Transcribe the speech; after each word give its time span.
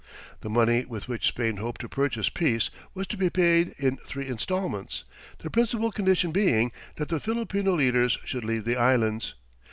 The 0.39 0.49
money 0.49 0.83
with 0.85 1.07
which 1.07 1.27
Spain 1.27 1.57
hoped 1.57 1.79
to 1.81 1.87
purchase 1.87 2.27
peace 2.27 2.71
was 2.95 3.05
to 3.05 3.17
be 3.17 3.29
paid 3.29 3.75
in 3.77 3.97
three 3.97 4.25
instalments, 4.25 5.03
the 5.37 5.51
principal 5.51 5.91
condition 5.91 6.31
being 6.31 6.71
that 6.95 7.09
the 7.09 7.19
Filipino 7.19 7.73
leaders 7.75 8.17
should 8.25 8.43
leave 8.43 8.65
the 8.65 8.77
Islands. 8.77 9.35